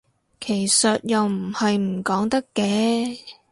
[0.39, 3.19] 其實又唔係唔講得嘅